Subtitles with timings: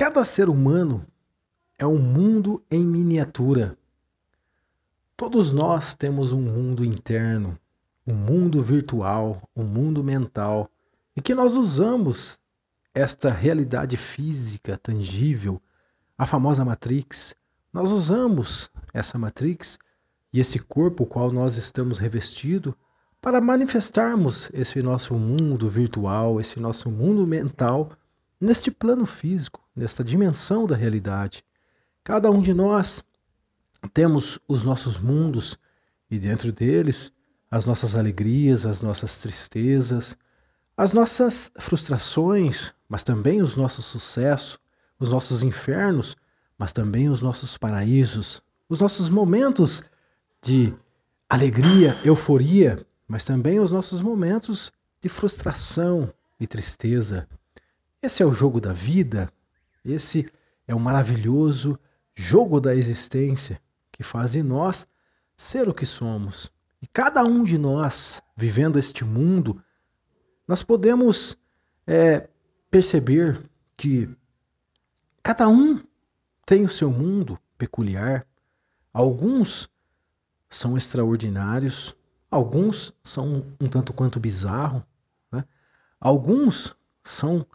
[0.00, 1.04] Cada ser humano
[1.76, 3.76] é um mundo em miniatura.
[5.16, 7.58] Todos nós temos um mundo interno,
[8.06, 10.70] um mundo virtual, um mundo mental,
[11.16, 12.38] e que nós usamos
[12.94, 15.60] esta realidade física tangível,
[16.16, 17.34] a famosa Matrix.
[17.72, 19.80] Nós usamos essa Matrix
[20.32, 22.72] e esse corpo qual nós estamos revestido
[23.20, 27.90] para manifestarmos esse nosso mundo virtual, esse nosso mundo mental
[28.40, 31.44] neste plano físico, nesta dimensão da realidade.
[32.02, 33.04] Cada um de nós
[33.94, 35.56] temos os nossos mundos
[36.10, 37.12] e dentro deles
[37.50, 40.16] as nossas alegrias, as nossas tristezas,
[40.76, 44.58] as nossas frustrações, mas também os nossos sucessos,
[44.98, 46.16] os nossos infernos,
[46.58, 49.82] mas também os nossos paraísos, os nossos momentos
[50.42, 50.74] de
[51.28, 57.28] alegria, euforia, mas também os nossos momentos de frustração e tristeza.
[58.02, 59.32] Esse é o jogo da vida,
[59.90, 60.30] esse
[60.66, 61.78] é o maravilhoso
[62.14, 64.86] jogo da existência que faz em nós
[65.36, 66.52] ser o que somos.
[66.82, 69.62] E cada um de nós, vivendo este mundo,
[70.46, 71.38] nós podemos
[71.86, 72.28] é,
[72.70, 73.40] perceber
[73.76, 74.08] que
[75.22, 75.80] cada um
[76.44, 78.26] tem o seu mundo peculiar.
[78.92, 79.68] Alguns
[80.48, 81.94] são extraordinários,
[82.30, 84.84] alguns são um tanto quanto bizarro,
[85.30, 85.44] né?
[86.00, 87.46] alguns são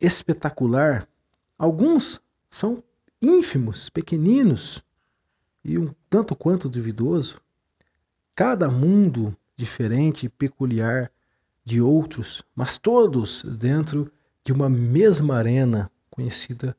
[0.00, 1.08] espetacular,
[1.58, 2.82] alguns são
[3.20, 4.84] ínfimos, pequeninos
[5.64, 7.40] e um tanto quanto duvidoso.
[8.34, 11.10] Cada mundo diferente e peculiar
[11.64, 14.12] de outros, mas todos dentro
[14.44, 16.76] de uma mesma arena conhecida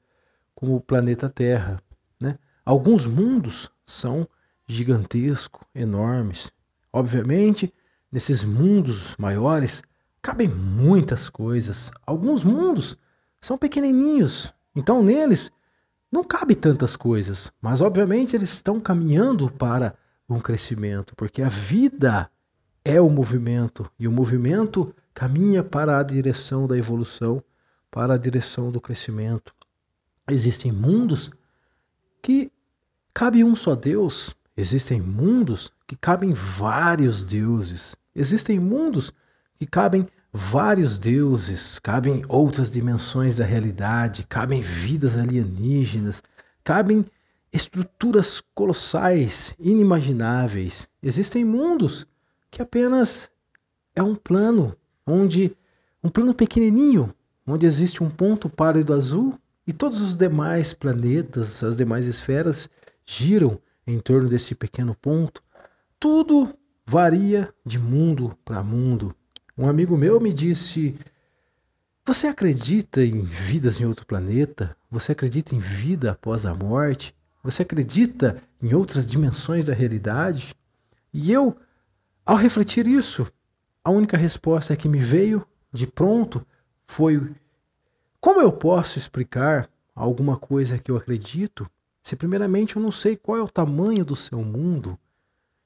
[0.54, 1.82] como o planeta Terra.
[2.20, 2.38] Né?
[2.64, 4.28] Alguns mundos são
[4.68, 6.52] gigantescos, enormes.
[6.94, 7.74] Obviamente,
[8.12, 9.82] nesses mundos maiores
[10.22, 11.92] cabem muitas coisas.
[12.06, 12.98] Alguns mundos
[13.42, 15.52] são pequenininhos, então neles
[16.12, 19.96] não cabe tantas coisas, mas obviamente eles estão caminhando para
[20.30, 22.30] um crescimento, porque a vida
[22.84, 27.44] é o movimento e o movimento caminha para a direção da evolução,
[27.90, 29.54] para a direção do crescimento.
[30.30, 31.32] Existem mundos
[32.22, 32.52] que
[33.14, 39.12] cabe um só Deus, existem mundos que cabem vários deuses, existem mundos
[39.56, 46.22] que cabem vários deuses, cabem outras dimensões da realidade, cabem vidas alienígenas,
[46.62, 47.06] cabem
[47.54, 50.90] estruturas colossais, inimagináveis.
[51.02, 52.06] Existem mundos
[52.52, 53.32] que apenas
[53.96, 54.76] é um plano
[55.08, 55.56] onde
[56.04, 57.16] um plano pequenininho,
[57.48, 62.70] onde existe um ponto pálido azul e todos os demais planetas, as demais esferas
[63.06, 63.58] giram
[63.88, 65.42] em torno desse pequeno ponto.
[65.98, 66.54] Tudo
[66.86, 69.16] varia de mundo para mundo.
[69.58, 70.98] Um amigo meu me disse:
[72.06, 74.76] Você acredita em vidas em outro planeta?
[74.92, 77.16] Você acredita em vida após a morte?
[77.42, 80.54] Você acredita em outras dimensões da realidade?
[81.14, 81.56] E eu,
[82.26, 83.26] ao refletir isso,
[83.82, 86.46] a única resposta que me veio de pronto
[86.86, 87.34] foi:
[88.20, 91.66] Como eu posso explicar alguma coisa que eu acredito
[92.04, 95.00] se, primeiramente, eu não sei qual é o tamanho do seu mundo?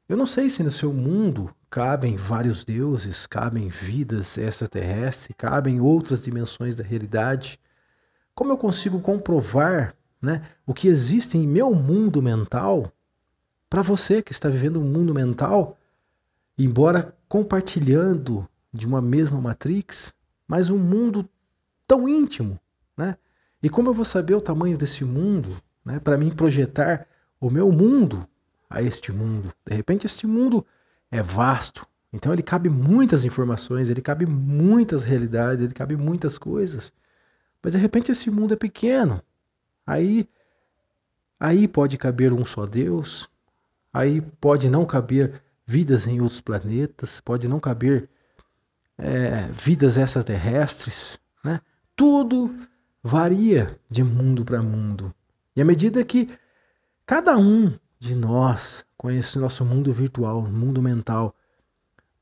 [0.07, 6.23] Eu não sei se no seu mundo cabem vários deuses, cabem vidas extraterrestres, cabem outras
[6.23, 7.59] dimensões da realidade.
[8.33, 12.91] Como eu consigo comprovar né, o que existe em meu mundo mental
[13.69, 15.77] para você que está vivendo um mundo mental,
[16.57, 20.13] embora compartilhando de uma mesma matrix,
[20.47, 21.29] mas um mundo
[21.87, 22.59] tão íntimo,
[22.97, 23.15] né?
[23.61, 25.55] E como eu vou saber o tamanho desse mundo,
[25.85, 27.05] né, para mim projetar
[27.39, 28.27] o meu mundo
[28.69, 29.53] a este mundo.
[29.65, 30.65] De repente, este mundo
[31.11, 36.91] é vasto, então ele cabe muitas informações, ele cabe muitas realidades, ele cabe muitas coisas.
[37.61, 39.21] Mas de repente esse mundo é pequeno.
[39.85, 40.27] Aí
[41.39, 43.29] aí pode caber um só Deus.
[43.93, 48.09] Aí pode não caber vidas em outros planetas, pode não caber
[48.97, 51.61] é, vidas extraterrestres, né?
[51.95, 52.55] Tudo
[53.03, 55.13] varia de mundo para mundo.
[55.55, 56.29] E à medida que
[57.05, 61.35] cada um de nós, com esse nosso mundo virtual, mundo mental,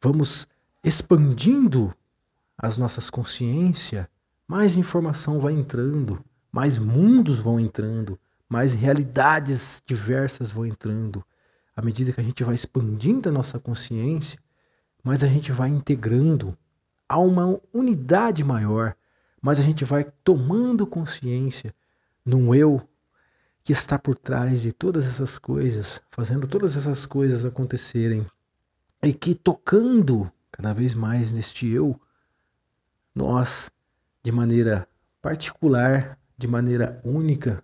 [0.01, 0.47] vamos
[0.83, 1.93] expandindo
[2.57, 4.07] as nossas consciências,
[4.47, 8.19] mais informação vai entrando, mais mundos vão entrando,
[8.49, 11.23] mais realidades diversas vão entrando.
[11.75, 14.39] À medida que a gente vai expandindo a nossa consciência,
[15.03, 16.57] mais a gente vai integrando
[17.07, 18.95] a uma unidade maior,
[19.39, 21.73] mais a gente vai tomando consciência
[22.25, 22.81] num eu
[23.67, 28.25] que está por trás de todas essas coisas, fazendo todas essas coisas acontecerem
[29.03, 31.99] e que tocando cada vez mais neste eu,
[33.13, 33.69] nós,
[34.23, 34.87] de maneira
[35.21, 37.61] particular, de maneira única,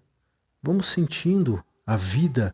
[0.62, 2.54] vamos sentindo a vida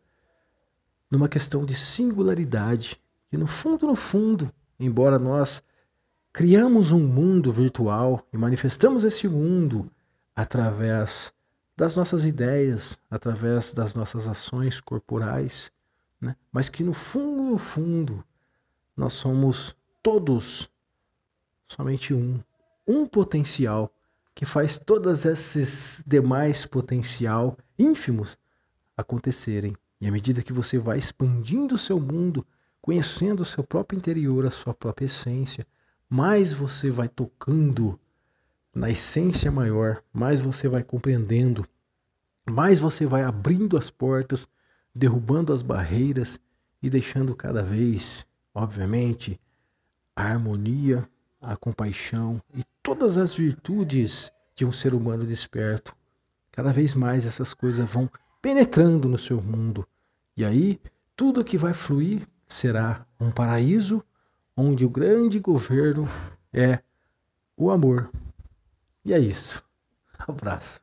[1.09, 5.63] numa questão de singularidade, que no fundo, no fundo, embora nós
[6.31, 9.89] criamos um mundo virtual e manifestamos esse mundo
[10.35, 11.33] através
[11.79, 15.71] das nossas ideias, através das nossas ações corporais,
[16.19, 16.35] né?
[16.51, 18.21] mas que no fundo, no fundo,
[18.97, 19.73] nós somos
[20.03, 20.69] todos
[21.65, 22.37] somente um,
[22.85, 23.89] um potencial
[24.35, 28.37] que faz todos esses demais potencial ínfimos
[28.97, 29.73] acontecerem.
[30.01, 32.45] E à medida que você vai expandindo o seu mundo,
[32.81, 35.65] conhecendo o seu próprio interior, a sua própria essência,
[36.09, 37.97] mais você vai tocando
[38.73, 41.65] na essência maior, mais você vai compreendendo,
[42.49, 44.47] mais você vai abrindo as portas,
[44.93, 46.39] derrubando as barreiras
[46.81, 49.39] e deixando cada vez, obviamente,
[50.15, 51.07] a harmonia,
[51.41, 55.95] a compaixão e todas as virtudes de um ser humano desperto.
[56.51, 58.09] Cada vez mais essas coisas vão
[58.41, 59.87] penetrando no seu mundo.
[60.35, 60.79] E aí,
[61.15, 64.03] tudo que vai fluir será um paraíso
[64.55, 66.07] onde o grande governo
[66.51, 66.79] é
[67.55, 68.09] o amor.
[69.05, 69.63] E é isso.
[70.27, 70.81] Abraço.